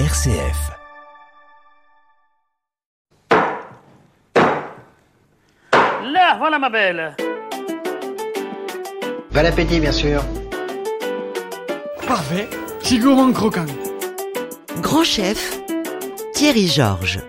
RCF. 0.00 0.72
Là, 5.70 6.36
voilà 6.38 6.58
ma 6.58 6.68
belle. 6.68 7.14
Bon 9.30 9.46
appétit, 9.46 9.78
bien 9.78 9.92
sûr. 9.92 10.20
Parfait, 12.08 12.48
c'est 12.80 12.98
gourmand 12.98 13.32
croquant. 13.32 13.66
Grand 14.80 15.04
chef, 15.04 15.60
Thierry 16.34 16.66
Georges. 16.66 17.20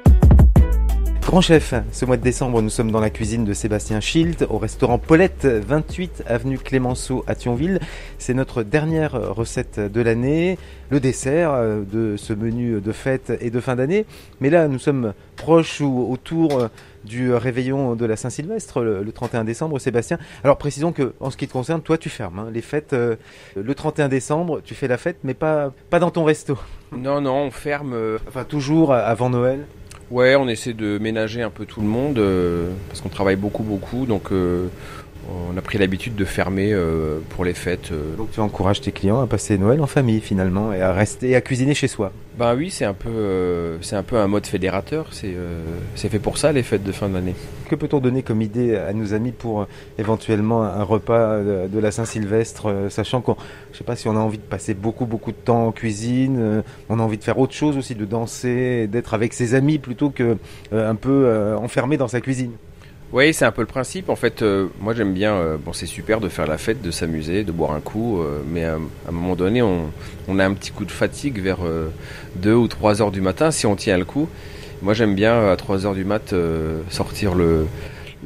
Grand 1.25 1.41
chef, 1.41 1.73
ce 1.91 2.05
mois 2.05 2.17
de 2.17 2.21
décembre, 2.21 2.61
nous 2.61 2.69
sommes 2.69 2.91
dans 2.91 2.99
la 2.99 3.09
cuisine 3.09 3.45
de 3.45 3.53
Sébastien 3.53 3.99
Schild 3.99 4.45
au 4.49 4.59
restaurant 4.59 4.99
Paulette, 4.99 5.45
28 5.45 6.23
avenue 6.27 6.59
Clémenceau 6.59 7.23
à 7.25 7.33
Thionville. 7.33 7.79
C'est 8.19 8.35
notre 8.35 8.61
dernière 8.61 9.13
recette 9.35 9.79
de 9.79 10.01
l'année, 10.01 10.59
le 10.91 10.99
dessert 10.99 11.51
euh, 11.53 11.81
de 11.81 12.15
ce 12.15 12.31
menu 12.31 12.79
de 12.79 12.91
fête 12.91 13.33
et 13.41 13.49
de 13.49 13.59
fin 13.59 13.75
d'année. 13.75 14.05
Mais 14.39 14.51
là, 14.51 14.67
nous 14.67 14.77
sommes 14.77 15.13
proches 15.35 15.81
ou 15.81 16.07
autour 16.11 16.69
du 17.03 17.33
réveillon 17.33 17.95
de 17.95 18.05
la 18.05 18.15
Saint-Sylvestre 18.17 18.81
le, 18.81 19.01
le 19.01 19.11
31 19.11 19.45
décembre, 19.45 19.79
Sébastien. 19.79 20.19
Alors 20.43 20.57
précisons 20.57 20.91
que, 20.91 21.13
en 21.19 21.31
ce 21.31 21.37
qui 21.37 21.47
te 21.47 21.53
concerne, 21.53 21.81
toi, 21.81 21.97
tu 21.97 22.09
fermes 22.09 22.37
hein. 22.37 22.49
les 22.53 22.61
fêtes 22.61 22.93
euh, 22.93 23.15
le 23.55 23.73
31 23.73 24.09
décembre. 24.09 24.61
Tu 24.63 24.75
fais 24.75 24.87
la 24.87 24.97
fête, 24.97 25.17
mais 25.23 25.33
pas 25.33 25.73
pas 25.89 25.97
dans 25.97 26.11
ton 26.11 26.23
resto. 26.23 26.55
Non, 26.95 27.19
non, 27.19 27.45
on 27.47 27.51
ferme. 27.51 27.93
euh, 27.93 28.19
Enfin, 28.27 28.43
toujours 28.43 28.93
avant 28.93 29.31
Noël. 29.31 29.65
Ouais, 30.11 30.35
on 30.35 30.47
essaie 30.47 30.73
de 30.73 30.97
ménager 30.97 31.41
un 31.41 31.49
peu 31.49 31.65
tout 31.65 31.81
le 31.81 31.87
monde 31.87 32.17
euh, 32.19 32.69
parce 32.87 33.01
qu'on 33.01 33.09
travaille 33.09 33.35
beaucoup, 33.35 33.63
beaucoup. 33.63 34.05
Donc, 34.05 34.31
euh, 34.31 34.67
on 35.29 35.57
a 35.57 35.61
pris 35.61 35.77
l'habitude 35.77 36.15
de 36.15 36.25
fermer 36.25 36.71
euh, 36.71 37.19
pour 37.29 37.45
les 37.45 37.53
fêtes. 37.53 37.91
euh. 37.91 38.15
Donc 38.15 38.31
tu 38.31 38.39
encourages 38.39 38.81
tes 38.81 38.91
clients 38.91 39.21
à 39.21 39.27
passer 39.27 39.57
Noël 39.57 39.81
en 39.81 39.87
famille 39.87 40.21
finalement 40.21 40.73
et 40.73 40.81
à 40.81 40.93
rester 40.93 41.35
à 41.35 41.41
cuisiner 41.41 41.73
chez 41.73 41.87
soi. 41.87 42.11
Ben 42.37 42.53
oui, 42.55 42.69
c'est 42.69 42.85
un 42.85 42.93
peu, 42.93 43.09
euh, 43.09 43.77
c'est 43.81 43.95
un 43.95 44.03
peu 44.03 44.17
un 44.17 44.27
mode 44.27 44.45
fédérateur. 44.45 45.07
C'est, 45.11 45.33
c'est 45.95 46.09
fait 46.09 46.19
pour 46.19 46.37
ça 46.37 46.51
les 46.51 46.63
fêtes 46.63 46.83
de 46.83 46.91
fin 46.91 47.09
d'année. 47.09 47.33
Que 47.69 47.75
peut-on 47.75 47.99
donner 47.99 48.23
comme 48.23 48.41
idée 48.41 48.75
à 48.75 48.93
nos 48.93 49.13
amis 49.13 49.31
pour 49.31 49.67
éventuellement 49.97 50.63
un 50.63 50.83
repas 50.83 51.39
de, 51.39 51.67
de 51.67 51.79
la 51.79 51.91
Saint-Sylvestre, 51.91 52.87
sachant 52.89 53.21
qu'on, 53.21 53.37
je 53.71 53.77
sais 53.77 53.83
pas 53.83 53.95
si 53.95 54.07
on 54.07 54.15
a 54.15 54.19
envie 54.19 54.37
de 54.37 54.43
passer 54.43 54.73
beaucoup 54.73 55.05
beaucoup 55.05 55.31
de 55.31 55.37
temps 55.37 55.67
en 55.67 55.71
cuisine, 55.71 56.61
on 56.89 56.99
a 56.99 57.01
envie 57.01 57.17
de 57.17 57.23
faire 57.23 57.39
autre 57.39 57.53
chose 57.53 57.77
aussi, 57.77 57.95
de 57.95 58.05
danser, 58.05 58.87
d'être 58.87 59.13
avec 59.13 59.33
ses 59.33 59.55
amis 59.55 59.79
plutôt 59.79 60.09
que 60.09 60.37
un 60.73 60.95
peu 60.95 61.55
enfermé 61.57 61.97
dans 61.97 62.09
sa 62.09 62.21
cuisine. 62.21 62.51
Oui, 63.13 63.33
c'est 63.33 63.45
un 63.45 63.51
peu 63.51 63.61
le 63.61 63.67
principe. 63.67 64.09
En 64.09 64.15
fait, 64.15 64.41
euh, 64.41 64.67
moi 64.79 64.93
j'aime 64.93 65.13
bien. 65.13 65.33
euh, 65.35 65.57
bon, 65.63 65.73
c'est 65.73 65.85
super 65.85 66.19
de 66.19 66.27
faire 66.29 66.47
la 66.47 66.57
fête, 66.57 66.81
de 66.81 66.91
s'amuser, 66.91 67.43
de 67.43 67.51
boire 67.51 67.71
un 67.71 67.79
coup, 67.79 68.19
euh, 68.19 68.41
mais 68.47 68.65
à 68.65 68.75
un 69.07 69.11
moment 69.11 69.35
donné, 69.35 69.61
on, 69.61 69.91
on 70.27 70.39
a 70.39 70.45
un 70.45 70.53
petit 70.53 70.71
coup 70.71 70.85
de 70.85 70.91
fatigue 70.91 71.39
vers 71.41 71.59
2 72.37 72.53
ou 72.53 72.67
3 72.67 73.01
heures 73.01 73.11
du 73.11 73.21
matin 73.21 73.51
si 73.51 73.65
on 73.65 73.75
tient 73.75 73.97
le 73.97 74.05
coup. 74.05 74.27
Moi 74.81 74.93
j'aime 74.93 75.15
bien 75.15 75.49
à 75.49 75.55
3 75.55 75.85
heures 75.85 75.93
du 75.95 76.03
mat 76.05 76.33
sortir 76.89 77.35
le 77.35 77.65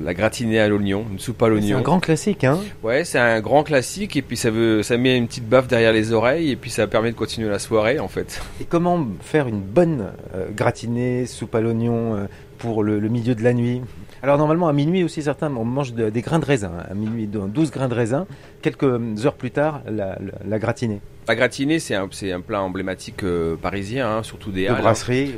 la 0.02 0.14
gratinée 0.14 0.60
à 0.60 0.70
l'oignon, 0.70 1.06
une 1.12 1.20
soupe 1.20 1.42
à 1.44 1.48
C'est 1.48 1.52
l'oignon. 1.52 1.78
un 1.80 1.82
grand 1.82 2.00
classique, 2.00 2.46
hein 2.46 2.60
Ouais, 2.84 3.04
c'est 3.04 3.20
un 3.20 3.42
grand 3.42 3.64
classique 3.64 4.16
et 4.16 4.22
puis 4.22 4.38
ça 4.38 4.50
veut, 4.50 4.82
ça 4.82 4.96
met 4.96 5.18
une 5.18 5.28
petite 5.28 5.50
baffe 5.50 5.68
derrière 5.68 5.92
les 5.92 6.14
oreilles 6.14 6.52
et 6.52 6.56
puis 6.56 6.70
ça 6.70 6.88
permet 6.88 7.12
de 7.12 7.18
continuer 7.18 7.50
la 7.50 7.60
soirée 7.60 8.00
en 8.00 8.08
fait. 8.08 8.42
Et 8.62 8.64
comment 8.64 9.06
faire 9.20 9.48
une 9.48 9.60
bonne 9.60 10.12
euh, 10.36 10.48
gratinée, 10.56 11.26
soupe 11.26 11.54
à 11.54 11.60
l'oignon 11.60 12.16
euh, 12.16 12.26
pour 12.60 12.84
le, 12.84 13.00
le 13.00 13.10
milieu 13.10 13.34
de 13.36 13.44
la 13.44 13.54
nuit 13.54 13.82
Alors 14.22 14.38
normalement 14.38 14.68
à 14.68 14.74
minuit 14.74 15.04
aussi 15.04 15.24
certains 15.24 15.52
on 15.56 15.66
mange 15.66 15.94
de- 15.94 16.10
des 16.10 16.22
grains 16.22 16.40
de 16.40 16.46
raisin, 16.46 16.72
à 16.90 16.94
minuit 16.94 17.26
donc 17.28 17.52
12 17.52 17.72
grains 17.72 17.88
de 17.88 17.96
raisin, 17.96 18.28
quelques 18.62 19.26
heures 19.26 19.34
plus 19.36 19.52
tard 19.52 19.82
la, 19.88 20.18
la- 20.20 20.20
la 20.48 20.60
gratinée. 20.60 21.02
La 21.28 21.36
gratinée, 21.36 21.78
c'est 21.78 21.94
un, 21.94 22.08
plat 22.42 22.62
emblématique 22.62 23.22
euh, 23.24 23.56
parisien, 23.56 24.10
hein, 24.18 24.24
surtout 24.24 24.52
des 24.52 24.64
De 24.64 24.70
Halles, 24.70 24.78
hein. 24.78 24.82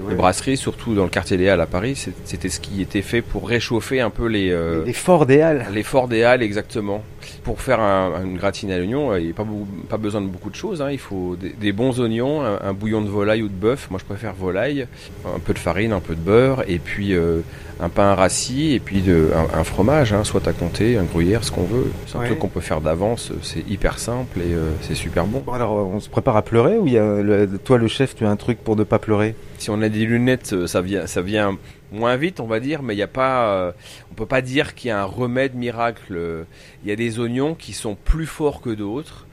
Les 0.09 0.15
brasseries, 0.15 0.55
surtout 0.55 0.95
dans 0.95 1.03
le 1.03 1.09
quartier 1.09 1.35
des 1.35 1.49
Halles 1.49 1.59
à 1.59 1.65
Paris, 1.65 1.95
c'était 2.23 2.47
ce 2.47 2.61
qui 2.61 2.81
était 2.81 3.01
fait 3.01 3.21
pour 3.21 3.49
réchauffer 3.49 3.99
un 3.99 4.09
peu 4.09 4.27
les, 4.27 4.51
euh, 4.51 4.83
des 4.85 4.93
forts 4.93 5.25
des 5.25 5.41
halles. 5.41 5.65
les 5.73 5.83
forts 5.83 6.07
des 6.07 6.23
Halles, 6.23 6.43
exactement. 6.43 7.03
Pour 7.43 7.61
faire 7.61 7.79
un, 7.79 8.23
une 8.23 8.37
gratinée 8.37 8.73
à 8.73 8.77
l'oignon, 8.77 9.11
euh, 9.11 9.19
il 9.19 9.25
n'y 9.25 9.31
a 9.31 9.33
pas, 9.35 9.43
beaucoup- 9.43 9.67
pas 9.89 9.97
besoin 9.97 10.21
de 10.21 10.27
beaucoup 10.27 10.49
de 10.49 10.55
choses. 10.55 10.81
hein. 10.81 10.91
Il 10.91 10.99
faut 10.99 11.35
des, 11.35 11.49
des 11.49 11.71
bons 11.71 11.99
oignons, 11.99 12.41
un, 12.43 12.59
un 12.61 12.73
bouillon 12.73 13.01
de 13.01 13.09
volaille 13.09 13.43
ou 13.43 13.47
de 13.47 13.53
bœuf. 13.53 13.87
Moi, 13.89 13.99
je 13.99 14.05
préfère 14.05 14.33
volaille. 14.33 14.87
Un 15.25 15.39
peu 15.39 15.53
de 15.53 15.59
farine, 15.59 15.91
un 15.93 15.99
peu 15.99 16.15
de 16.15 16.19
beurre, 16.21 16.63
et 16.67 16.79
puis 16.79 17.13
euh, 17.13 17.41
un 17.79 17.89
pain 17.89 18.13
rassis, 18.15 18.73
et 18.73 18.79
puis 18.79 19.01
de, 19.01 19.29
un, 19.35 19.59
un 19.59 19.63
fromage, 19.63 20.13
hein, 20.13 20.23
soit 20.23 20.47
à 20.47 20.53
compter, 20.53 20.97
un 20.97 21.03
gruyère, 21.03 21.43
ce 21.43 21.51
qu'on 21.51 21.63
veut. 21.63 21.87
C'est 22.07 22.15
un 22.17 22.19
Ouais. 22.21 22.27
truc 22.27 22.39
qu'on 22.39 22.47
peut 22.47 22.59
faire 22.61 22.81
d'avance. 22.81 23.31
C'est 23.41 23.67
hyper 23.69 23.97
simple 23.99 24.39
et 24.39 24.53
euh, 24.53 24.69
c'est 24.81 24.95
super 24.95 25.25
bon. 25.25 25.41
Bon, 25.45 25.53
alors 25.53 25.71
on 25.73 25.99
se 25.99 26.09
prépare 26.09 26.37
à 26.37 26.41
pleurer 26.43 26.77
ou 26.77 26.87
y 26.87 26.97
a 26.97 27.21
le- 27.21 27.47
toi 27.63 27.77
le 27.77 27.87
chef 27.87 28.15
tu 28.15 28.25
as 28.25 28.29
un 28.29 28.35
truc 28.35 28.59
pour 28.59 28.75
ne 28.75 28.83
pas 28.83 28.99
pleurer? 28.99 29.35
Si 29.57 29.69
on 29.69 29.81
a 29.81 29.89
des 29.89 30.05
lunettes, 30.05 30.53
euh, 30.53 30.67
ça 30.67 30.81
vient, 30.81 31.07
ça 31.07 31.21
vient 31.21 31.57
moins 31.91 32.15
vite, 32.15 32.39
on 32.39 32.47
va 32.47 32.59
dire, 32.59 32.81
mais 32.83 32.93
il 32.93 32.97
n'y 32.97 33.03
a 33.03 33.07
pas, 33.07 33.49
euh, 33.49 33.71
on 34.11 34.13
peut 34.15 34.25
pas 34.25 34.41
dire 34.41 34.75
qu'il 34.75 34.89
y 34.89 34.91
a 34.91 35.01
un 35.01 35.05
remède 35.05 35.55
miracle. 35.55 36.45
Il 36.83 36.89
y 36.89 36.91
a 36.91 36.95
des 36.95 37.19
oignons 37.19 37.53
qui 37.53 37.73
sont 37.73 37.95
plus 37.95 38.25
forts 38.25 38.61
que 38.61 38.69
d'autres. 38.69 39.27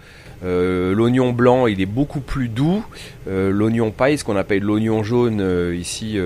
Euh, 0.45 0.95
l'oignon 0.95 1.33
blanc, 1.33 1.67
il 1.67 1.81
est 1.81 1.87
beaucoup 1.87 2.21
plus 2.21 2.49
doux. 2.49 2.85
Euh, 3.29 3.51
l'oignon 3.51 3.91
paille, 3.91 4.19
ce 4.19 4.25
qu'on 4.25 4.37
appelle 4.37 4.63
l'oignon 4.63 5.03
jaune 5.03 5.75
ici 5.75 6.19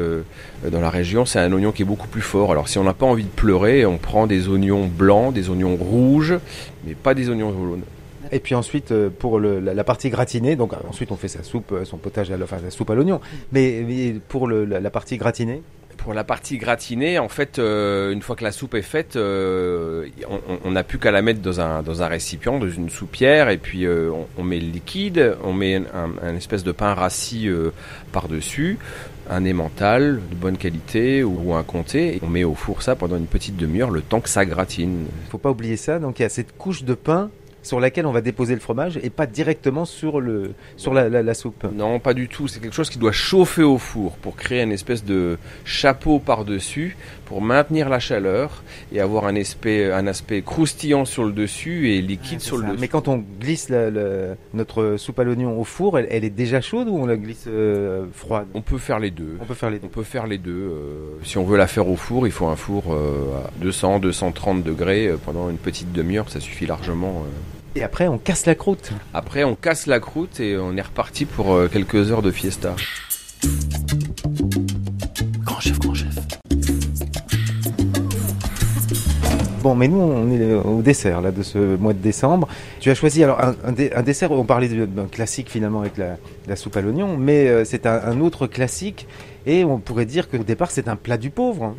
dans 0.70 0.80
la 0.80 0.90
région, 0.90 1.24
c'est 1.24 1.38
un 1.38 1.52
oignon 1.52 1.72
qui 1.72 1.82
est 1.82 1.86
beaucoup 1.86 2.08
plus 2.08 2.22
fort. 2.22 2.50
Alors 2.50 2.68
si 2.68 2.78
on 2.78 2.84
n'a 2.84 2.94
pas 2.94 3.06
envie 3.06 3.24
de 3.24 3.28
pleurer, 3.28 3.86
on 3.86 3.98
prend 3.98 4.26
des 4.26 4.48
oignons 4.48 4.86
blancs, 4.86 5.32
des 5.32 5.48
oignons 5.50 5.76
rouges, 5.76 6.34
mais 6.86 6.94
pas 6.94 7.14
des 7.14 7.28
oignons 7.28 7.52
jaunes. 7.52 7.82
Et 8.34 8.40
puis 8.40 8.54
ensuite 8.54 8.94
pour 9.18 9.40
la, 9.40 9.84
partie 9.84 10.08
gratinée, 10.08 10.56
donc 10.56 10.72
ensuite 10.88 11.12
on 11.12 11.16
fait 11.16 11.28
sa 11.28 11.42
soupe, 11.42 11.74
son 11.84 11.98
potage, 11.98 12.30
à, 12.30 12.36
sa 12.46 12.70
soupe 12.70 12.90
à 12.90 12.94
l'oignon. 12.94 13.20
Mais, 13.52 14.14
pour 14.28 14.48
la 14.48 14.90
partie 14.90 15.18
gratinée, 15.18 15.62
Pour 16.02 16.14
la 16.14 16.24
partie 16.24 16.58
gratinée, 16.58 17.20
en 17.20 17.28
fait, 17.28 17.60
euh, 17.60 18.10
une 18.12 18.22
fois 18.22 18.34
que 18.34 18.42
la 18.42 18.50
soupe 18.50 18.74
est 18.74 18.82
faite, 18.82 19.14
euh, 19.14 20.08
on- 20.64 20.70
n'a 20.72 20.82
plus 20.82 20.98
qu'à 20.98 21.12
la 21.12 21.22
mettre 21.22 21.40
dans 21.40 21.60
un, 21.60 21.82
dans 21.82 22.02
un 22.02 22.08
récipient, 22.08 22.58
dans 22.58 22.68
une 22.68 22.90
soupière, 22.90 23.48
et 23.50 23.56
puis 23.56 23.86
euh, 23.86 24.10
on, 24.10 24.26
on 24.38 24.42
met 24.42 24.58
le 24.58 24.66
liquide, 24.66 25.36
on 25.44 25.52
met 25.52 25.76
un, 25.76 26.10
un 26.20 26.34
espèce 26.34 26.64
de 26.64 26.72
pain 26.72 26.94
rassis 26.94 27.46
euh, 27.46 27.70
par-dessus, 28.10 28.78
un 29.30 29.46
emmental 29.46 30.20
de 30.30 30.34
bonne 30.34 30.56
qualité 30.56 31.22
ou 31.22 31.54
un 31.54 31.62
comté, 31.62 32.18
on 32.22 32.28
met 32.28 32.42
au 32.42 32.54
four 32.54 32.82
ça 32.82 32.96
pendant 32.96 33.16
une 33.16 33.26
petite 33.26 33.56
demi-heure, 33.56 33.90
le 33.90 34.02
temps 34.02 34.20
que 34.20 34.28
ça 34.28 34.44
gratine. 34.44 35.06
faut 35.30 35.38
pas 35.38 35.50
oublier 35.50 35.76
ça. 35.76 36.00
Donc 36.00 36.18
il 36.18 36.22
y 36.22 36.24
a 36.24 36.28
cette 36.28 36.56
couche 36.58 36.82
de 36.82 36.94
pain 36.94 37.30
sur 37.62 37.80
laquelle 37.80 38.06
on 38.06 38.12
va 38.12 38.20
déposer 38.20 38.54
le 38.54 38.60
fromage 38.60 38.98
et 39.02 39.10
pas 39.10 39.26
directement 39.26 39.84
sur 39.84 40.20
le 40.20 40.52
sur 40.76 40.92
la, 40.94 41.08
la- 41.08 41.22
la 41.22 41.34
soupe. 41.34 41.64
Non, 41.74 41.98
pas 42.00 42.14
du 42.14 42.28
tout. 42.28 42.48
C'est 42.48 42.60
quelque 42.60 42.74
chose 42.74 42.90
qui 42.90 42.98
doit 42.98 43.12
chauffer 43.12 43.62
au 43.62 43.78
four 43.78 44.16
pour 44.16 44.36
créer 44.36 44.62
une 44.62 44.72
espèce 44.72 45.04
de 45.04 45.38
chapeau 45.64 46.18
par-dessus 46.18 46.96
pour 47.26 47.40
maintenir 47.40 47.88
la 47.88 47.98
chaleur 47.98 48.62
et 48.92 49.00
avoir 49.00 49.26
un 49.26 49.36
aspect, 49.36 49.90
un 49.92 50.06
aspect 50.06 50.42
croustillant 50.42 51.04
sur 51.04 51.24
le 51.24 51.32
dessus 51.32 51.90
et 51.92 52.02
liquide 52.02 52.40
sur 52.40 52.56
le 52.58 52.64
dessus. 52.66 52.78
Mais 52.80 52.88
quand 52.88 53.08
on 53.08 53.24
glisse 53.40 53.68
la- 53.68 53.90
notre 54.54 54.96
soupe 54.98 55.18
à 55.18 55.24
l'oignon 55.24 55.58
au 55.58 55.64
four, 55.64 55.98
elle, 55.98 56.06
elle 56.10 56.24
est 56.24 56.30
déjà 56.30 56.60
chaude 56.60 56.88
ou 56.88 56.96
on 56.98 57.06
la 57.06 57.16
glisse 57.16 57.44
euh, 57.48 58.04
froide? 58.12 58.46
On 58.54 58.60
peut 58.60 58.78
faire 58.78 58.98
les 58.98 59.10
deux. 59.10 59.36
On 59.40 59.44
peut 59.44 59.54
faire 59.54 59.70
les 59.70 59.78
On 59.78 59.82
deux. 59.82 59.88
peut 59.88 60.02
faire 60.02 60.26
les 60.26 60.38
deux. 60.38 60.52
euh, 60.52 61.18
si 61.22 61.38
on 61.38 61.44
veut 61.44 61.56
la 61.56 61.66
faire 61.66 61.88
au 61.88 61.96
four, 61.96 62.26
il 62.26 62.32
faut 62.32 62.46
un 62.46 62.56
four 62.56 62.92
euh, 62.92 63.46
à 63.46 63.50
200, 63.62 64.00
230 64.00 64.62
degrés 64.62 65.10
pendant 65.24 65.48
une 65.48 65.56
petite 65.56 65.92
demi-heure, 65.92 66.28
ça 66.28 66.40
suffit 66.40 66.66
largement. 66.66 67.24
Et 67.74 67.82
après 67.82 68.06
on 68.08 68.18
casse 68.18 68.46
la 68.46 68.54
croûte. 68.54 68.92
Après, 69.14 69.44
on 69.44 69.54
casse 69.54 69.86
la 69.86 69.98
croûte 70.00 70.40
et 70.40 70.56
on 70.58 70.76
est 70.76 70.82
reparti 70.82 71.24
pour 71.24 71.54
euh, 71.54 71.68
quelques 71.72 72.10
heures 72.10 72.22
de 72.22 72.30
fiesta. 72.30 72.74
Grand 75.44 75.60
chef, 75.60 75.78
grand 75.78 75.94
chef. 75.94 76.14
Bon, 79.62 79.76
mais 79.76 79.86
nous, 79.86 79.98
on 80.00 80.30
est 80.32 80.54
au 80.54 80.82
dessert 80.82 81.20
là 81.20 81.30
de 81.30 81.42
ce 81.44 81.76
mois 81.76 81.92
de 81.92 81.98
décembre. 82.00 82.48
Tu 82.80 82.90
as 82.90 82.94
choisi 82.96 83.22
alors 83.22 83.40
un, 83.40 83.54
un 83.64 83.72
dé- 83.72 83.92
un 83.94 84.02
dessert. 84.02 84.32
On 84.32 84.44
parlait 84.44 84.68
d'un 84.68 85.06
classique 85.06 85.48
finalement 85.48 85.80
avec 85.80 85.96
la, 85.96 86.16
la 86.48 86.56
soupe 86.56 86.76
à 86.76 86.80
l'oignon, 86.80 87.16
mais 87.16 87.46
euh, 87.48 87.64
c'est 87.64 87.86
un, 87.86 88.00
un 88.04 88.20
autre 88.20 88.46
classique. 88.48 89.06
Et 89.46 89.64
on 89.64 89.78
pourrait 89.78 90.04
dire 90.04 90.28
qu'au 90.28 90.38
départ, 90.38 90.70
c'est 90.72 90.88
un 90.88 90.96
plat 90.96 91.16
du 91.16 91.30
pauvre. 91.30 91.64
hein. 91.64 91.74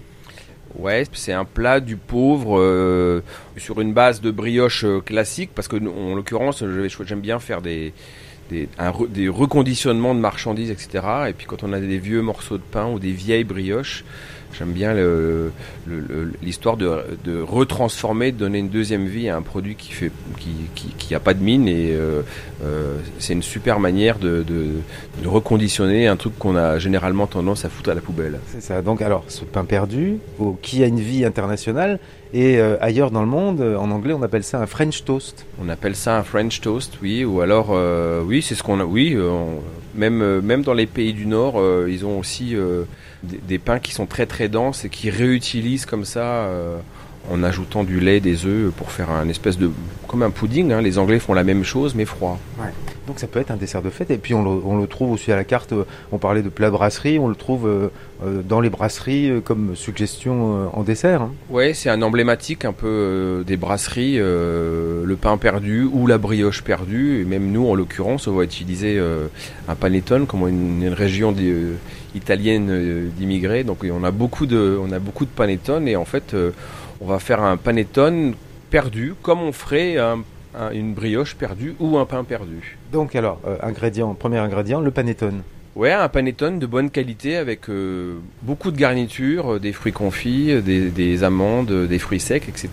Ouais, 0.78 1.06
c'est 1.14 1.34
un 1.34 1.46
plat 1.46 1.80
du 1.80 1.98
pauvre 1.98 2.60
euh, 2.60 3.22
sur 3.58 3.80
une 3.80 3.94
base 3.94 4.22
de 4.22 4.32
brioche 4.32 4.86
euh, 4.86 5.02
classique 5.02 5.52
parce 5.54 5.68
que 5.68 5.76
en 5.76 6.16
l'occurrence, 6.16 6.64
j'aime 7.06 7.22
bien 7.22 7.40
faire 7.40 7.62
des 7.62 7.94
des 8.52 9.30
reconditionnements 9.30 10.14
de 10.14 10.20
marchandises, 10.20 10.70
etc. 10.70 11.06
Et 11.30 11.34
puis 11.34 11.48
quand 11.48 11.64
on 11.64 11.74
a 11.74 11.80
des 11.80 11.98
vieux 11.98 12.22
morceaux 12.22 12.58
de 12.58 12.64
pain 12.64 12.88
ou 12.88 13.00
des 13.00 13.12
vieilles 13.12 13.46
brioches, 13.46 14.04
j'aime 14.58 14.72
bien 14.72 14.94
le- 14.94 15.52
le- 15.88 16.00
le- 16.00 16.32
l'histoire 16.42 16.78
de, 16.78 16.90
de 17.26 17.42
retransformer, 17.42 18.32
de 18.32 18.38
donner 18.38 18.60
une 18.60 18.70
deuxième 18.70 19.06
vie 19.06 19.30
à 19.30 19.36
un 19.36 19.42
produit 19.42 19.76
qui 19.76 19.92
fait 19.92 20.12
qui, 20.40 20.50
qui, 20.76 20.88
qui 20.98 21.16
a 21.16 21.20
pas 21.20 21.34
de 21.34 21.44
mine 21.44 21.68
et 21.68 21.92
euh, 21.92 22.22
euh, 22.64 22.96
c'est 23.20 23.34
une 23.34 23.42
super 23.44 23.80
manière 23.80 24.20
de, 24.20 24.44
de, 24.44 24.66
de 25.22 25.28
reconditionner 25.28 26.08
un 26.08 26.16
truc 26.16 26.38
qu'on 26.38 26.56
a 26.56 26.80
généralement 26.80 27.28
tendance 27.28 27.66
à 27.66 27.70
foutre 27.70 27.90
à 27.92 27.94
la 27.94 28.02
poubelle. 28.02 28.40
C'est 28.48 28.62
ça. 28.62 28.82
Donc, 28.82 29.02
alors, 29.02 29.24
ce 29.28 29.44
pain 29.44 29.66
perdu, 29.66 30.18
qui 30.62 30.84
a 30.84 30.88
une 30.88 31.00
vie 31.00 31.26
internationale, 31.26 32.00
Et 32.34 32.58
euh, 32.60 32.78
ailleurs 32.82 33.12
dans 33.12 33.22
le 33.22 33.28
monde, 33.28 33.62
en 33.62 33.92
anglais, 33.92 34.14
on 34.14 34.24
appelle 34.24 34.44
ça 34.44 34.60
un 34.60 34.66
French 34.66 35.04
toast. 35.06 35.46
On 35.64 35.70
appelle 35.70 35.96
ça 35.96 36.18
un 36.18 36.24
French 36.24 36.62
toast, 36.62 36.98
oui, 37.02 37.24
ou 37.24 37.42
alors, 37.42 37.68
oui, 38.26 38.42
c'est 38.42 38.56
ce 38.56 38.64
qu'on 38.64 38.80
a, 38.80 38.86
oui, 38.86 39.16
on- 39.20 39.62
même, 39.96 40.42
même 40.42 40.64
dans 40.64 40.74
les 40.74 40.88
pays 40.88 41.14
du 41.14 41.28
Nord, 41.28 41.62
ils 41.88 42.04
ont 42.06 42.18
aussi 42.18 42.56
des, 43.24 43.60
pains 43.60 43.80
qui 43.80 43.94
sont 43.94 44.06
très 44.06 44.26
très 44.26 44.50
denses 44.50 44.86
et 44.86 44.90
qui 44.90 45.10
réutilisent 45.10 45.86
comme 45.86 46.06
ça, 46.06 46.22
euh, 46.22 46.78
en 47.32 47.44
ajoutant 47.44 47.84
du 47.84 48.00
lait, 48.00 48.20
des 48.20 48.46
œufs, 48.46 48.72
pour 48.74 48.92
faire 48.92 49.10
un 49.10 49.30
espèce 49.30 49.58
de, 49.58 49.72
comme 50.08 50.24
un 50.24 50.30
pudding, 50.30 50.72
hein. 50.72 50.82
les 50.82 50.98
Anglais 50.98 51.20
font 51.20 51.34
la 51.34 51.44
même 51.44 51.64
chose, 51.64 51.96
mais 51.96 52.06
froid. 52.06 52.40
Donc 53.08 53.20
ça 53.20 53.28
peut 53.28 53.40
être 53.40 53.52
un 53.52 53.58
dessert 53.58 53.82
de 53.82 53.90
fête. 53.90 54.12
Et 54.12 54.18
puis 54.18 54.34
on 54.34 54.80
le, 54.80 54.88
trouve 54.88 55.12
aussi 55.12 55.32
à 55.32 55.36
la 55.36 55.44
carte. 55.44 55.74
euh, 55.74 55.84
On 56.12 56.18
parlait 56.18 56.42
de 56.42 56.50
plat 56.50 56.70
brasserie, 56.70 57.20
on 57.20 57.28
le 57.28 57.36
trouve 57.36 57.68
euh, 57.68 57.90
euh, 58.26 58.42
dans 58.42 58.62
les 58.62 58.70
brasseries 58.70 59.42
comme 59.44 59.76
suggestion 59.76 60.70
en 60.74 60.84
dessert. 60.84 61.22
hein. 61.22 61.32
Ouais, 61.50 61.74
c'est 61.74 61.90
un 61.90 62.02
emblématique 62.02 62.66
un 62.66 62.72
peu 62.72 63.44
des 63.46 63.58
brasseries, 63.58 64.18
le 64.18 65.16
pain 65.20 65.38
perdu 65.38 65.84
ou 65.92 66.08
la 66.08 66.18
brioche 66.18 66.64
perdue. 66.64 67.22
Et 67.22 67.26
même 67.26 67.52
nous, 67.52 67.68
en 67.68 67.76
l'occurrence, 67.76 68.28
on 68.28 68.34
va 68.34 68.44
utiliser 68.44 69.02
un 69.68 69.76
panettone, 69.76 70.26
comme 70.26 70.48
une, 70.48 70.88
région 70.94 71.36
italienne 72.16 73.10
d'immigrés. 73.18 73.64
Donc 73.64 73.80
on 73.90 74.04
a 74.04 74.12
beaucoup 74.12 74.46
de, 74.46 74.80
on 74.82 74.92
a 74.92 75.00
beaucoup 75.00 75.26
de 75.26 75.32
panettone 75.32 75.88
et 75.88 75.96
en 75.96 76.06
fait, 76.06 76.36
on 77.02 77.06
va 77.06 77.20
faire 77.20 77.42
un 77.44 77.58
panettone 77.58 78.34
perdu, 78.70 79.14
comme 79.22 79.42
on 79.42 79.52
ferait 79.52 79.98
un- 79.98 80.24
un- 80.58 80.72
une 80.72 80.94
brioche 80.94 81.36
perdue 81.36 81.76
ou 81.80 81.98
un 81.98 82.06
pain 82.06 82.24
perdu. 82.24 82.78
Donc 82.92 83.16
alors, 83.16 83.40
euh, 83.48 83.58
ingrédient, 83.62 84.14
premier 84.14 84.38
ingrédient, 84.38 84.80
le 84.82 84.92
panettone. 84.92 85.42
Ouais, 85.76 85.92
un 85.92 86.08
panettone 86.08 86.60
de 86.60 86.68
bonne 86.68 86.92
qualité 86.92 87.36
avec 87.36 87.68
euh, 87.68 88.18
beaucoup 88.44 88.70
de 88.70 88.78
garnitures, 88.78 89.54
euh, 89.56 89.60
des 89.60 89.72
fruits 89.74 89.92
confits, 89.92 90.52
euh, 90.52 90.62
des, 90.62 90.90
des 90.92 91.24
amandes, 91.24 91.72
des 91.88 91.98
fruits 92.00 92.20
secs, 92.20 92.48
etc. 92.48 92.70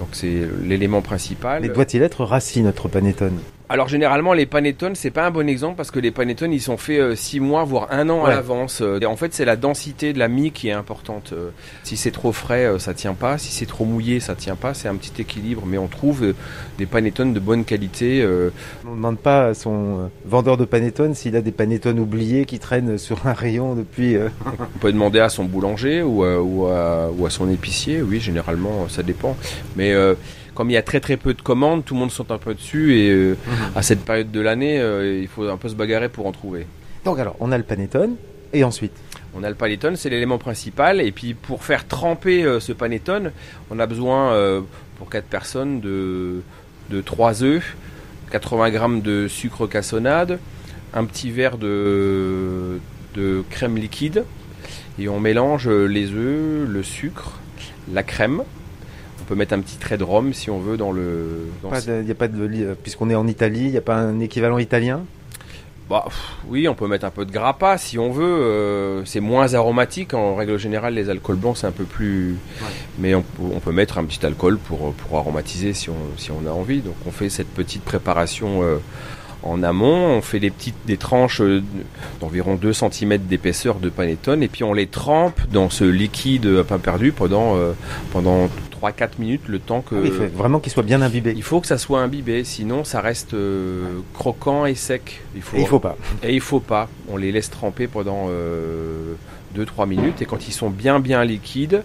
Donc 0.00 0.08
c'est 0.12 0.48
l'élément 0.64 1.00
principal. 1.00 1.62
Mais 1.62 1.68
doit-il 1.68 2.02
être 2.02 2.24
rassis 2.24 2.62
notre 2.62 2.88
panettone 2.88 3.38
Alors 3.72 3.86
généralement 3.86 4.32
les 4.32 4.46
panettones 4.46 4.96
c'est 4.96 5.12
pas 5.12 5.24
un 5.24 5.30
bon 5.30 5.48
exemple 5.48 5.76
parce 5.76 5.92
que 5.92 6.00
les 6.00 6.10
panettones 6.10 6.52
ils 6.52 6.60
sont 6.60 6.76
faits 6.76 7.14
6 7.16 7.38
mois 7.38 7.62
voire 7.62 7.86
un 7.92 8.08
an 8.10 8.24
Ouais. 8.24 8.32
à 8.32 8.34
l'avance. 8.34 8.80
Euh, 8.82 8.98
Et 9.00 9.06
en 9.06 9.14
fait 9.14 9.32
c'est 9.32 9.44
la 9.44 9.54
densité 9.54 10.12
de 10.12 10.18
la 10.18 10.26
mie 10.26 10.50
qui 10.50 10.68
est 10.68 10.72
importante. 10.72 11.30
Euh, 11.32 11.50
Si 11.84 11.96
c'est 11.96 12.10
trop 12.10 12.32
frais 12.32 12.64
euh, 12.66 12.80
ça 12.80 12.94
tient 12.94 13.14
pas, 13.14 13.38
si 13.38 13.52
c'est 13.52 13.66
trop 13.66 13.84
mouillé 13.84 14.18
ça 14.18 14.34
tient 14.34 14.56
pas. 14.56 14.74
C'est 14.74 14.88
un 14.88 14.96
petit 14.96 15.22
équilibre 15.22 15.62
mais 15.66 15.78
on 15.78 15.86
trouve 15.86 16.24
euh, 16.24 16.34
des 16.78 16.86
panettones 16.86 17.32
de 17.32 17.38
bonne 17.38 17.64
qualité. 17.64 18.20
euh, 18.22 18.50
On 18.84 18.90
ne 18.90 18.96
demande 18.96 19.18
pas 19.20 19.46
à 19.46 19.54
son 19.54 20.00
euh, 20.00 20.06
vendeur 20.24 20.56
de 20.56 20.64
panettone 20.64 21.14
s'il 21.14 21.36
a 21.36 21.40
des 21.40 21.52
panettones 21.52 22.00
oubliés 22.00 22.46
qui 22.46 22.58
traînent 22.58 22.98
sur 22.98 23.24
un 23.28 23.34
rayon 23.34 23.76
depuis. 23.76 24.16
euh, 24.16 24.30
On 24.74 24.78
peut 24.80 24.90
demander 24.92 25.20
à 25.20 25.28
son 25.28 25.44
boulanger 25.44 26.02
ou 26.02 26.24
à, 26.24 26.42
ou 26.42 26.66
à, 26.66 27.08
ou 27.16 27.24
à 27.24 27.30
son 27.30 27.48
épicier, 27.48 28.02
oui, 28.02 28.18
généralement, 28.18 28.88
ça 28.88 29.04
dépend. 29.04 29.36
Mais 29.76 29.92
euh, 29.92 30.14
comme 30.54 30.70
il 30.70 30.74
y 30.74 30.76
a 30.76 30.82
très 30.82 31.00
très 31.00 31.16
peu 31.16 31.34
de 31.34 31.42
commandes, 31.42 31.84
tout 31.84 31.94
le 31.94 32.00
monde 32.00 32.10
saute 32.10 32.30
un 32.30 32.38
peu 32.38 32.54
dessus 32.54 32.96
et 32.96 33.10
euh, 33.10 33.36
à 33.74 33.82
cette 33.82 34.04
période 34.04 34.30
de 34.30 34.40
l'année, 34.40 34.80
euh, 34.80 35.20
il 35.20 35.28
faut 35.28 35.48
un 35.48 35.56
peu 35.56 35.68
se 35.68 35.74
bagarrer 35.74 36.08
pour 36.08 36.26
en 36.26 36.32
trouver. 36.32 36.66
Donc 37.04 37.18
alors, 37.18 37.36
on 37.40 37.52
a 37.52 37.58
le 37.58 37.64
panettone 37.64 38.16
et 38.52 38.64
ensuite. 38.64 38.92
On 39.34 39.44
a 39.44 39.48
le 39.48 39.54
panettone, 39.54 39.96
c'est 39.96 40.10
l'élément 40.10 40.38
principal. 40.38 41.00
Et 41.00 41.12
puis 41.12 41.34
pour 41.34 41.64
faire 41.64 41.86
tremper 41.86 42.44
euh, 42.44 42.60
ce 42.60 42.72
panettone, 42.72 43.32
on 43.70 43.78
a 43.78 43.86
besoin 43.86 44.32
euh, 44.32 44.60
pour 44.98 45.08
4 45.08 45.24
personnes 45.24 45.80
de, 45.80 46.42
de 46.90 47.00
3 47.00 47.42
œufs, 47.42 47.76
80 48.32 48.70
grammes 48.70 49.00
de 49.00 49.28
sucre 49.28 49.66
cassonade, 49.66 50.38
un 50.92 51.04
petit 51.04 51.30
verre 51.30 51.58
de, 51.58 52.80
de 53.14 53.44
crème 53.50 53.76
liquide. 53.76 54.24
Et 54.98 55.08
on 55.08 55.20
mélange 55.20 55.68
les 55.68 56.12
œufs, 56.12 56.68
le 56.68 56.82
sucre, 56.82 57.38
la 57.92 58.02
crème. 58.02 58.42
Peut 59.30 59.36
mettre 59.36 59.54
un 59.54 59.60
petit 59.60 59.76
trait 59.76 59.96
de 59.96 60.02
rhum 60.02 60.34
si 60.34 60.50
on 60.50 60.58
veut 60.58 60.76
dans 60.76 60.90
le. 60.90 61.46
a 62.10 62.14
pas 62.16 62.26
de, 62.26 62.74
puisqu'on 62.82 63.08
est 63.10 63.14
en 63.14 63.28
Italie, 63.28 63.60
il 63.66 63.70
n'y 63.70 63.76
a 63.76 63.80
pas 63.80 63.94
un 63.94 64.18
équivalent 64.18 64.58
italien? 64.58 65.02
Bah, 65.88 66.02
pff, 66.06 66.18
oui, 66.48 66.66
on 66.66 66.74
peut 66.74 66.88
mettre 66.88 67.04
un 67.04 67.10
peu 67.10 67.24
de 67.24 67.30
grappa 67.30 67.78
si 67.78 67.96
on 67.96 68.10
veut. 68.10 68.24
euh, 68.24 69.04
c'est 69.04 69.20
moins 69.20 69.54
aromatique. 69.54 70.14
En 70.14 70.34
règle 70.34 70.58
générale, 70.58 70.94
les 70.94 71.10
alcools 71.10 71.36
blancs, 71.36 71.58
c'est 71.58 71.68
un 71.68 71.72
peu 71.72 71.84
plus. 71.84 72.34
Mais 72.98 73.14
on, 73.14 73.22
peut- 73.22 73.42
on 73.54 73.60
peut 73.60 73.70
mettre 73.72 73.98
un 73.98 74.04
petit 74.04 74.24
alcool 74.26 74.58
pour, 74.58 74.92
pour 74.94 75.18
aromatiser 75.18 75.74
si 75.74 75.90
on, 75.90 75.94
si 76.16 76.32
on 76.32 76.44
a 76.48 76.50
envie. 76.52 76.80
Donc, 76.80 76.94
on 77.06 77.12
fait 77.12 77.28
cette 77.28 77.48
petite 77.54 77.82
préparation 77.84 78.62
euh, 78.64 78.78
en 79.44 79.62
amont. 79.62 80.16
On 80.16 80.22
fait 80.22 80.38
des 80.40 80.50
petites 80.50 80.76
des 80.86 80.96
tranches 80.96 81.40
euh, 81.40 81.62
d'environ 82.20 82.56
2 82.56 82.72
cm 82.72 83.16
d'épaisseur 83.18 83.76
de 83.80 83.90
panettone. 83.90 84.42
Et 84.42 84.48
puis, 84.48 84.62
on 84.64 84.72
les 84.72 84.86
trempe 84.88 85.40
dans 85.52 85.70
ce 85.70 85.84
liquide 85.84 86.46
à 86.60 86.64
pain 86.64 86.78
perdu 86.78 87.10
pendant, 87.12 87.56
pendant 88.12 88.48
3-4 88.82 89.10
minutes, 89.18 89.42
le 89.48 89.58
temps 89.58 89.80
que. 89.82 89.94
Ah 89.94 89.98
oui, 90.02 90.10
Il 90.12 90.12
faut 90.12 90.36
vraiment 90.38 90.60
qu'il 90.60 90.72
soit 90.72 90.82
bien 90.82 91.02
imbibé. 91.02 91.32
Il 91.36 91.42
faut 91.42 91.60
que 91.60 91.66
ça 91.66 91.78
soit 91.78 92.00
imbibé, 92.00 92.44
sinon 92.44 92.84
ça 92.84 93.00
reste 93.00 93.34
euh, 93.34 94.00
croquant 94.14 94.66
et 94.66 94.74
sec. 94.74 95.22
Il 95.34 95.42
faut, 95.42 95.56
Et 95.56 95.60
il 95.60 95.66
faut 95.66 95.80
pas. 95.80 95.96
et 96.22 96.34
il 96.34 96.40
faut 96.40 96.60
pas. 96.60 96.88
On 97.08 97.16
les 97.16 97.32
laisse 97.32 97.50
tremper 97.50 97.86
pendant 97.86 98.28
2-3 99.56 99.88
minutes 99.88 100.22
et 100.22 100.26
quand 100.26 100.46
ils 100.48 100.52
sont 100.52 100.70
bien 100.70 101.00
bien 101.00 101.24
liquides, 101.24 101.82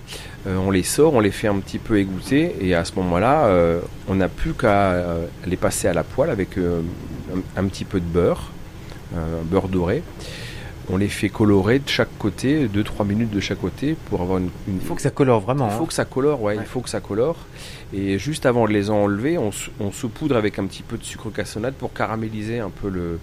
euh, 0.48 0.58
on 0.58 0.72
les 0.72 0.84
sort, 0.84 1.14
on 1.14 1.20
les 1.20 1.32
fait 1.32 1.48
un 1.48 1.58
petit 1.60 1.80
peu 1.80 1.98
égoutter 2.00 2.56
et 2.62 2.76
à 2.76 2.86
ce 2.86 2.94
moment-là, 2.96 3.46
euh, 3.46 3.80
on 4.08 4.16
n'a 4.16 4.30
plus 4.30 4.54
qu'à 4.54 4.92
euh, 4.92 5.26
les 5.46 5.58
passer 5.58 5.88
à 5.88 5.94
la 5.94 6.04
poêle 6.04 6.30
avec 6.30 6.58
euh, 6.58 6.82
un, 7.34 7.62
un 7.62 7.68
petit 7.68 7.86
peu 7.86 8.00
de 8.00 8.06
beurre, 8.06 8.52
euh, 9.16 9.42
beurre 9.44 9.68
doré. 9.68 10.04
On 10.90 10.98
les 10.98 11.08
fait 11.10 11.30
colorer 11.30 11.80
de 11.80 11.90
chaque 11.90 12.16
côté, 12.20 12.68
2-3 12.68 13.06
minutes 13.06 13.32
de 13.32 13.40
chaque 13.40 13.60
côté 13.60 13.96
pour 14.10 14.22
avoir 14.22 14.38
une, 14.38 14.50
une- 14.68 14.76
Il 14.76 14.86
faut 14.86 14.94
que 14.96 15.02
ça 15.02 15.10
colore 15.10 15.40
vraiment. 15.42 15.68
il 15.68 15.76
faut 15.78 15.84
hein. 15.84 15.88
que 15.88 15.94
ça 15.94 16.06
colore, 16.06 16.42
ouais, 16.44 16.56
Ouais. 16.56 16.64
il 16.64 16.68
faut 16.68 16.82
que 16.82 16.90
ça 16.90 17.00
colore. 17.00 17.38
Et 17.94 18.20
juste 18.20 18.46
avant 18.46 18.66
de 18.68 18.72
les 18.74 18.90
enlever, 18.90 19.38
on, 19.38 19.52
saupoudre 19.92 20.36
avec 20.36 20.60
un 20.60 20.66
petit 20.66 20.84
peu 20.84 20.98
de 20.98 21.04
sucre 21.04 21.30
cassonade 21.32 21.74
pour 21.76 21.94
caraméliser 21.94 22.60
un 22.60 22.70
peu 22.70 22.90
le, 22.90 23.20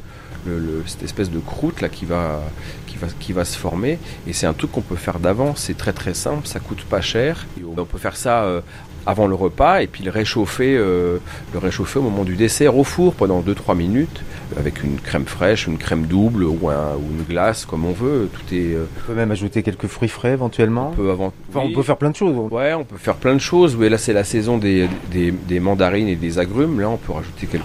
le- 0.46 0.58
le- 0.58 0.82
cette 0.86 1.02
espèce 1.02 1.30
de 1.30 1.38
croûte 1.38 1.80
là 1.82 1.88
qui 1.88 2.04
va, 2.04 2.40
qui 2.86 2.96
va, 2.96 3.06
qui 3.20 3.32
va 3.32 3.44
se 3.44 3.56
former. 3.58 3.98
Et 4.26 4.32
c'est 4.32 4.46
un 4.46 4.54
truc 4.54 4.72
qu'on 4.72 4.80
peut 4.82 4.96
faire 4.96 5.18
d'avance, 5.20 5.60
c'est 5.60 5.76
très 5.76 5.92
très 5.92 6.14
simple, 6.14 6.46
ça 6.46 6.58
coûte 6.58 6.84
pas 6.84 7.00
cher. 7.00 7.46
Et 7.60 7.64
on 7.64 7.84
peut 7.84 7.98
faire 7.98 8.16
ça 8.16 8.42
euh, 8.44 8.60
avant 9.06 9.26
le 9.26 9.34
repas 9.34 9.82
et 9.82 9.86
puis 9.86 10.04
le 10.04 10.10
réchauffer, 10.10 10.76
euh, 10.76 11.18
le 11.52 11.58
réchauffer 11.58 11.98
au 11.98 12.02
moment 12.02 12.24
du 12.24 12.36
dessert 12.36 12.76
au 12.76 12.84
four 12.84 13.14
pendant 13.14 13.40
2-3 13.40 13.76
minutes 13.76 14.22
avec 14.58 14.82
une 14.84 14.96
crème 15.00 15.24
fraîche, 15.24 15.66
une 15.66 15.78
crème 15.78 16.04
double 16.06 16.44
ou, 16.44 16.68
un- 16.68 16.94
ou 16.96 17.02
une 17.18 17.24
glace 17.24 17.64
comme 17.64 17.84
on 17.86 17.92
veut. 17.92 18.28
Tout 18.32 18.54
est 18.54 18.74
euh, 18.74 18.84
On 19.04 19.06
peut 19.06 19.14
même 19.14 19.30
ajouter 19.30 19.62
quelques 19.62 19.86
fruits 19.86 20.10
frais 20.10 20.32
éventuellement. 20.32 20.90
un 20.92 20.96
peu 20.96 21.10
avant. 21.10 21.32
Enfin, 21.48 21.60
Oui. 21.64 21.70
on 21.72 21.74
peut 21.76 21.82
faire 21.82 21.96
plein 21.96 22.10
de 22.10 22.16
choses. 22.16 22.36
Ouais, 22.52 22.74
on 22.74 22.84
peut 22.84 22.98
faire 22.98 23.14
plein 23.16 23.34
de 23.34 23.40
choses. 23.40 23.74
Oui, 23.76 23.88
là, 23.88 23.96
c'est 23.98 24.12
la 24.12 24.24
saison 24.24 24.58
des, 24.58 24.88
des, 25.10 25.30
des 25.32 25.58
mandarines 25.60 26.08
et 26.08 26.16
des 26.16 26.38
agrumes. 26.38 26.80
Là, 26.80 26.90
on 26.90 26.98
peut 26.98 27.12
rajouter 27.12 27.46
quelques, 27.46 27.64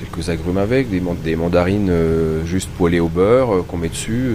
quelques 0.00 0.28
agrumes 0.28 0.58
avec, 0.58 0.90
des, 0.90 1.00
des 1.24 1.36
mandarines 1.36 1.88
euh, 1.90 2.44
juste 2.44 2.68
poêlées 2.70 3.00
au 3.00 3.08
beurre 3.08 3.64
qu'on 3.68 3.76
met 3.78 3.88
dessus. 3.88 4.30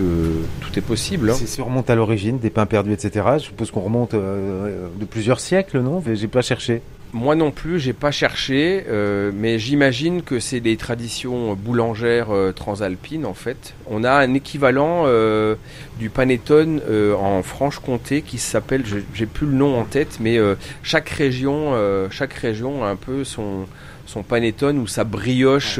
tout 0.61 0.79
est 0.79 0.81
possible. 0.81 1.29
hein. 1.31 1.33
Si 1.33 1.59
on 1.61 1.65
remonte 1.65 1.89
à 1.89 1.95
l'origine, 1.95 2.39
des 2.39 2.49
pains 2.49 2.65
perdus, 2.65 2.93
etc. 2.93 3.25
Je 3.39 3.43
suppose 3.43 3.71
qu'on 3.71 3.81
remonte 3.81 4.13
de 4.15 5.05
plusieurs 5.09 5.39
siècles, 5.39 5.79
non? 5.81 6.01
J'ai 6.13 6.27
pas 6.27 6.38
cherché. 6.41 6.81
Moi 7.11 7.35
non 7.35 7.49
plus, 7.49 7.79
j'ai 7.79 7.93
pas 7.93 8.11
cherché, 8.11 8.85
euh, 8.87 9.31
mais 9.33 9.57
j'imagine 9.57 10.21
que 10.21 10.39
c'est 10.39 10.59
des 10.59 10.77
traditions 10.77 11.55
boulangères 11.55 12.27
euh, 12.29 12.51
transalpines 12.51 13.25
en 13.25 13.33
fait. 13.33 13.73
On 13.87 14.03
a 14.03 14.11
un 14.11 14.35
équivalent 14.35 15.05
euh, 15.07 15.55
du 15.97 16.11
panettone 16.11 16.81
en 17.19 17.41
Franche-Comté 17.41 18.21
qui 18.21 18.37
s'appelle, 18.37 18.83
j'ai 19.13 19.25
plus 19.25 19.47
le 19.47 19.53
nom 19.53 19.79
en 19.79 19.85
tête, 19.85 20.19
mais 20.19 20.37
chaque 20.83 21.09
région, 21.09 21.73
chaque 22.11 22.33
région 22.33 22.83
a 22.83 22.89
un 22.89 22.95
peu 22.95 23.23
son 23.23 23.65
son 24.05 24.23
panettone 24.23 24.79
ou 24.79 24.87
sa 24.87 25.03
brioche 25.03 25.79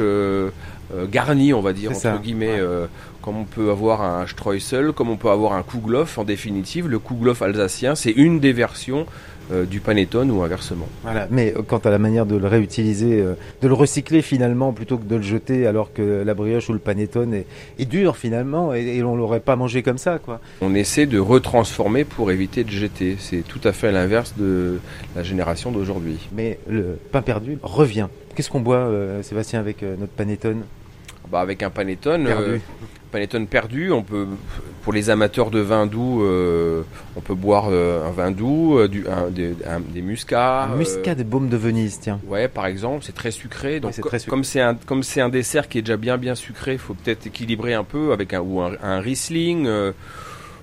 garnie, 1.10 1.52
on 1.52 1.60
va 1.60 1.72
dire 1.72 1.90
entre 1.90 2.00
ça, 2.00 2.20
guillemets. 2.22 2.60
ouais. 2.60 2.86
Comme 3.22 3.36
on 3.36 3.44
peut 3.44 3.70
avoir 3.70 4.02
un 4.02 4.26
Streusel, 4.26 4.92
comme 4.92 5.10
on 5.10 5.16
peut 5.16 5.30
avoir 5.30 5.52
un 5.52 5.62
Kouglof. 5.62 6.18
En 6.18 6.24
définitive, 6.24 6.88
le 6.88 6.98
Kouglof 6.98 7.42
alsacien, 7.42 7.94
c'est 7.94 8.10
une 8.10 8.40
des 8.40 8.52
versions 8.52 9.06
euh, 9.52 9.64
du 9.64 9.80
panettone 9.80 10.30
ou 10.30 10.42
inversement. 10.42 10.88
Voilà. 11.02 11.26
Mais 11.30 11.52
euh, 11.56 11.62
quant 11.62 11.78
à 11.78 11.90
la 11.90 11.98
manière 11.98 12.24
de 12.24 12.36
le 12.36 12.46
réutiliser, 12.46 13.20
euh, 13.20 13.34
de 13.62 13.68
le 13.68 13.74
recycler 13.74 14.22
finalement, 14.22 14.72
plutôt 14.72 14.96
que 14.96 15.04
de 15.04 15.16
le 15.16 15.22
jeter 15.22 15.66
alors 15.66 15.92
que 15.92 16.22
la 16.24 16.34
brioche 16.34 16.68
ou 16.68 16.72
le 16.72 16.78
panettone 16.78 17.34
est, 17.34 17.46
est 17.78 17.84
dur 17.84 18.16
finalement 18.16 18.72
et, 18.74 18.82
et 18.96 19.02
on 19.02 19.16
l'aurait 19.16 19.40
pas 19.40 19.56
mangé 19.56 19.82
comme 19.82 19.98
ça, 19.98 20.18
quoi. 20.18 20.40
On 20.60 20.74
essaie 20.74 21.06
de 21.06 21.18
retransformer 21.18 22.04
pour 22.04 22.30
éviter 22.30 22.62
de 22.62 22.70
jeter. 22.70 23.16
C'est 23.18 23.42
tout 23.46 23.60
à 23.64 23.72
fait 23.72 23.90
l'inverse 23.90 24.34
de 24.38 24.78
la 25.16 25.22
génération 25.22 25.72
d'aujourd'hui. 25.72 26.28
Mais 26.32 26.58
le 26.68 26.98
pain 27.10 27.22
perdu 27.22 27.58
revient. 27.62 28.06
Qu'est-ce 28.36 28.50
qu'on 28.50 28.60
boit, 28.60 28.76
euh, 28.76 29.22
Sébastien, 29.22 29.58
avec 29.58 29.82
notre 29.82 30.12
panettone? 30.12 30.62
Bah, 31.30 31.40
avec 31.40 31.62
un 31.62 31.70
panettone, 31.70 32.24
perdu 32.24 32.60
panettone 33.10 33.46
perdu, 33.46 33.90
on 33.92 34.02
peut, 34.02 34.26
pour 34.82 34.92
les 34.92 35.10
amateurs 35.10 35.50
de 35.50 35.60
vin 35.60 35.86
doux, 35.86 36.22
euh, 36.22 36.82
on 37.16 37.20
peut 37.20 37.34
boire 37.34 37.66
euh, 37.70 38.06
un 38.08 38.10
vin 38.12 38.30
doux, 38.30 38.78
euh, 38.78 38.88
du, 38.88 39.06
un- 39.08 39.30
des, 39.30 39.54
un- 39.66 39.80
des 39.80 40.02
muscats. 40.02 40.64
Un 40.64 40.76
muscat 40.76 41.14
de 41.14 41.22
baume 41.22 41.48
de 41.48 41.56
Venise, 41.56 41.98
tiens. 42.00 42.20
Ouais, 42.26 42.48
par 42.48 42.66
exemple, 42.66 43.04
c'est 43.04 43.14
très 43.14 43.30
sucré. 43.30 43.80
Donc, 43.80 43.92
très 44.00 44.18
sucré. 44.18 44.30
comme 44.30 44.44
c'est 44.44 44.60
un 44.60 44.74
comme 44.74 45.02
c'est 45.02 45.20
un 45.20 45.28
dessert 45.28 45.68
qui 45.68 45.78
est 45.78 45.82
déjà 45.82 45.96
bien 45.96 46.16
bien 46.18 46.34
sucré, 46.34 46.72
il 46.74 46.78
faut 46.78 46.94
peut-être 46.94 47.26
équilibrer 47.26 47.74
un 47.74 47.84
peu 47.84 48.12
avec 48.12 48.32
un 48.34 48.40
ou 48.40 48.60
un, 48.60 48.72
un 48.82 49.00
Riesling 49.00 49.68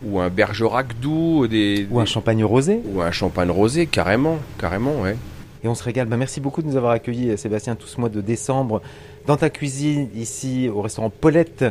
ou 0.06 0.20
un 0.20 0.30
Bergerac 0.30 1.00
doux, 1.00 1.48
des, 1.48 1.88
Ou 1.90 2.00
un 2.00 2.04
des- 2.04 2.10
champagne 2.10 2.44
rosé. 2.44 2.80
ou 2.94 3.02
un 3.02 3.12
champagne 3.12 3.50
rosé, 3.50 3.88
carrément, 3.88 4.38
carrément, 4.60 5.02
ouais. 5.02 5.16
Et 5.64 5.68
on 5.68 5.74
se 5.74 5.84
régale. 5.84 6.08
Bah, 6.08 6.18
merci 6.18 6.40
beaucoup 6.40 6.62
de 6.62 6.68
nous 6.68 6.76
avoir 6.78 6.92
accueillis, 6.92 7.36
Sébastien, 7.38 7.76
tout 7.76 7.88
ce 7.88 8.00
mois 8.00 8.10
de 8.10 8.22
décembre 8.22 8.82
dans 9.26 9.38
ta 9.38 9.50
cuisine, 9.50 10.08
ici 10.16 10.70
au 10.74 10.82
restaurant 10.82 11.10
Paulette, 11.10 11.66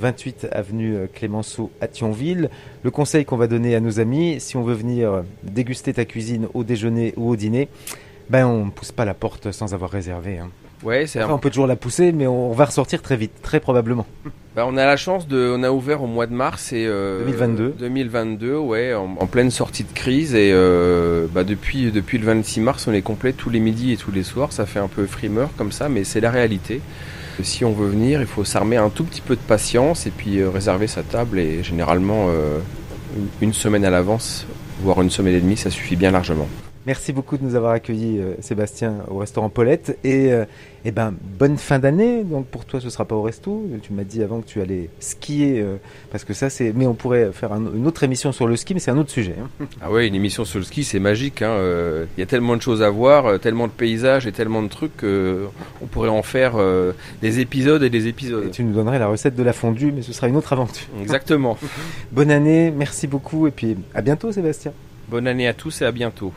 28 0.00 0.48
avenue 0.50 0.96
Clémenceau 1.14 1.70
à 1.80 1.86
Thionville. 1.88 2.48
Le 2.82 2.90
conseil 2.90 3.24
qu'on 3.24 3.36
va 3.36 3.46
donner 3.46 3.74
à 3.74 3.80
nos 3.80 4.00
amis, 4.00 4.40
si 4.40 4.56
on 4.56 4.62
veut 4.62 4.74
venir 4.74 5.22
déguster 5.42 5.92
ta 5.92 6.04
cuisine 6.04 6.48
au 6.54 6.64
déjeuner 6.64 7.12
ou 7.16 7.28
au 7.30 7.36
dîner, 7.36 7.68
ben 8.30 8.46
on 8.46 8.64
ne 8.66 8.70
pousse 8.70 8.92
pas 8.92 9.04
la 9.04 9.14
porte 9.14 9.52
sans 9.52 9.74
avoir 9.74 9.90
réservé. 9.90 10.38
hein. 10.38 10.50
Ouais, 10.82 11.06
c'est 11.06 11.18
Après, 11.20 11.32
un- 11.32 11.36
on 11.36 11.38
peut 11.38 11.50
toujours 11.50 11.66
la 11.66 11.76
pousser, 11.76 12.10
mais 12.12 12.26
on 12.26 12.52
va 12.52 12.64
ressortir 12.64 13.02
très 13.02 13.16
vite, 13.16 13.32
très 13.42 13.60
probablement. 13.60 14.06
Bah, 14.56 14.64
on 14.66 14.76
a 14.76 14.84
la 14.84 14.96
chance 14.96 15.28
de, 15.28 15.54
on 15.56 15.62
a 15.62 15.70
ouvert 15.70 16.02
au 16.02 16.08
mois 16.08 16.26
de 16.26 16.32
mars 16.34 16.72
et 16.72 16.84
euh, 16.86 17.20
2022. 17.24 17.74
2022, 17.78 18.56
ouais, 18.56 18.94
en, 18.94 19.16
en 19.20 19.26
pleine 19.26 19.50
sortie 19.52 19.84
de 19.84 19.92
crise 19.92 20.34
et 20.34 20.50
euh, 20.52 21.28
bah, 21.32 21.44
depuis 21.44 21.92
depuis 21.92 22.18
le 22.18 22.26
26 22.26 22.60
mars, 22.60 22.88
on 22.88 22.92
est 22.92 23.00
complet 23.02 23.32
tous 23.32 23.48
les 23.48 23.60
midis 23.60 23.92
et 23.92 23.96
tous 23.96 24.10
les 24.10 24.24
soirs. 24.24 24.52
Ça 24.52 24.66
fait 24.66 24.80
un 24.80 24.88
peu 24.88 25.06
frimeur 25.06 25.50
comme 25.56 25.70
ça, 25.70 25.88
mais 25.88 26.02
c'est 26.02 26.20
la 26.20 26.32
réalité. 26.32 26.80
Si 27.44 27.64
on 27.64 27.72
veut 27.72 27.88
venir, 27.88 28.20
il 28.20 28.26
faut 28.26 28.44
s'armer 28.44 28.76
un 28.76 28.90
tout 28.90 29.04
petit 29.04 29.20
peu 29.20 29.36
de 29.36 29.40
patience 29.40 30.06
et 30.06 30.10
puis 30.10 30.40
euh, 30.40 30.50
réserver 30.50 30.88
sa 30.88 31.04
table 31.04 31.38
et 31.38 31.62
généralement 31.62 32.26
euh, 32.28 32.58
une- 33.16 33.48
une 33.48 33.52
semaine 33.54 33.84
à 33.84 33.90
l'avance, 33.90 34.46
voire 34.82 35.00
une 35.00 35.10
semaine 35.10 35.34
et 35.36 35.40
demie, 35.40 35.56
ça 35.56 35.70
suffit 35.70 35.94
bien 35.96 36.10
largement. 36.10 36.48
Merci 36.90 37.12
beaucoup 37.12 37.36
de 37.38 37.44
nous 37.44 37.54
avoir 37.54 37.70
accueillis, 37.70 38.18
euh, 38.18 38.34
Sébastien, 38.40 38.94
au 39.08 39.18
restaurant 39.18 39.48
Paulette. 39.48 39.96
Et, 40.02 40.32
euh, 40.32 40.44
eh 40.84 40.90
ben, 40.90 41.14
bonne 41.38 41.56
fin 41.56 41.78
d'année. 41.78 42.24
Donc, 42.24 42.46
pour 42.46 42.64
toi, 42.64 42.80
ce 42.80 42.90
sera 42.90 43.04
pas 43.04 43.14
au 43.14 43.22
resto. 43.22 43.64
Tu 43.80 43.92
m'as 43.92 44.02
dit 44.02 44.24
avant 44.24 44.40
que 44.40 44.46
tu 44.48 44.60
allais 44.60 44.90
skier, 44.98 45.60
euh, 45.60 45.76
parce 46.10 46.24
que 46.24 46.34
ça, 46.34 46.50
c'est. 46.50 46.72
Mais 46.74 46.88
on 46.88 46.94
pourrait 46.94 47.30
faire 47.32 47.52
un- 47.52 47.72
une 47.76 47.86
autre 47.86 48.02
émission 48.02 48.32
sur 48.32 48.48
le 48.48 48.56
ski, 48.56 48.74
mais 48.74 48.80
c'est 48.80 48.90
un 48.90 48.98
autre 48.98 49.12
sujet. 49.12 49.36
hein. 49.40 49.66
Ah 49.80 49.92
ouais, 49.92 50.08
une 50.08 50.16
émission 50.16 50.44
sur 50.44 50.58
le 50.58 50.64
ski, 50.64 50.82
c'est 50.82 50.98
magique. 50.98 51.42
hein, 51.42 51.54
Il 52.16 52.20
y 52.20 52.24
a 52.24 52.26
tellement 52.26 52.56
de 52.56 52.62
choses 52.62 52.82
à 52.82 52.90
voir, 52.90 53.38
tellement 53.38 53.68
de 53.68 53.72
paysages 53.72 54.26
et 54.26 54.32
tellement 54.32 54.60
de 54.64 54.68
trucs 54.68 54.96
qu'on 54.96 55.86
pourrait 55.92 56.08
en 56.08 56.22
faire 56.24 56.54
des 57.22 57.38
épisodes 57.38 57.84
et 57.84 57.90
des 57.90 58.06
Et 58.06 58.08
épisodes. 58.08 58.50
tu 58.50 58.64
nous 58.64 58.72
donnerais 58.74 58.98
la 58.98 59.06
recette 59.06 59.36
de 59.36 59.44
la 59.44 59.52
fondue, 59.52 59.92
mais 59.92 60.02
ce 60.02 60.12
sera 60.12 60.26
une 60.26 60.34
autre 60.34 60.52
aventure. 60.54 60.88
Exactement. 61.00 61.56
Bonne 62.10 62.32
année, 62.32 62.72
merci 62.76 63.06
beaucoup, 63.06 63.46
et 63.46 63.52
puis 63.52 63.76
à 63.94 64.02
bientôt, 64.02 64.32
Sébastien. 64.32 64.72
Bonne 65.08 65.28
année 65.28 65.46
à 65.46 65.54
tous 65.54 65.82
et 65.82 65.84
à 65.84 65.92
bientôt. 65.92 66.32